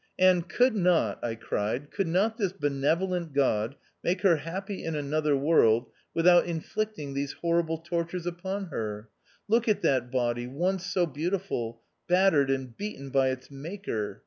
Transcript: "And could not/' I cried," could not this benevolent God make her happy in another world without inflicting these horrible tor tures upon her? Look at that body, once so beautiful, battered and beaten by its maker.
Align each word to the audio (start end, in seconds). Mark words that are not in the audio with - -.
"And 0.31 0.49
could 0.49 0.73
not/' 0.73 1.19
I 1.23 1.35
cried," 1.35 1.91
could 1.91 2.07
not 2.07 2.35
this 2.35 2.53
benevolent 2.53 3.33
God 3.33 3.75
make 4.03 4.21
her 4.21 4.37
happy 4.37 4.83
in 4.83 4.95
another 4.95 5.37
world 5.37 5.91
without 6.15 6.47
inflicting 6.47 7.13
these 7.13 7.33
horrible 7.33 7.77
tor 7.77 8.05
tures 8.05 8.25
upon 8.25 8.69
her? 8.69 9.09
Look 9.47 9.67
at 9.67 9.83
that 9.83 10.09
body, 10.11 10.47
once 10.47 10.87
so 10.87 11.05
beautiful, 11.05 11.81
battered 12.07 12.49
and 12.49 12.75
beaten 12.75 13.11
by 13.11 13.29
its 13.29 13.51
maker. 13.51 14.19